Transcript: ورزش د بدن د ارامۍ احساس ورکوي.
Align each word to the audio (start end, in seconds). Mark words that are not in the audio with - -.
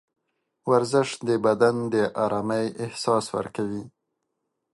ورزش 0.69 1.09
د 1.27 1.29
بدن 1.45 1.75
د 1.93 1.95
ارامۍ 2.23 2.65
احساس 2.83 3.25
ورکوي. 3.37 3.83